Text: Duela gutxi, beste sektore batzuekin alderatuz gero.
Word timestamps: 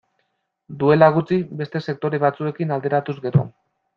Duela 0.83 1.09
gutxi, 1.17 1.37
beste 1.59 1.83
sektore 1.91 2.21
batzuekin 2.25 2.75
alderatuz 2.79 3.17
gero. 3.29 3.47